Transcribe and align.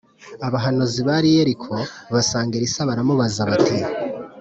Abahanuzi 0.47 0.99
bari 1.07 1.27
i 1.29 1.35
Yeriko 1.37 1.73
basanga 2.13 2.53
Elisa 2.59 2.87
baramubaza 2.89 3.41
bati 3.49 3.77